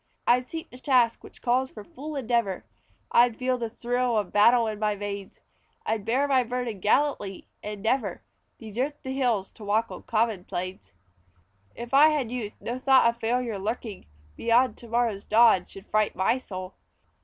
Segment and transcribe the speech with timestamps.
[0.25, 2.65] I'd seek the task which calls for full endeavor;
[3.11, 5.41] I'd feel the thrill of battle in my veins.
[5.85, 8.23] I'd bear my burden gallantly, and never
[8.57, 10.91] Desert the hills to walk on common plains.
[11.75, 16.15] If I had youth no thought of failure lurking Beyond to morrow's dawn should fright
[16.15, 16.73] my soul.